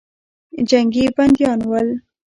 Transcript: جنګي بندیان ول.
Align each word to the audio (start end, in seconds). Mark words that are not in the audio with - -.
جنګي 0.69 1.05
بندیان 1.15 1.59
ول. 1.69 1.87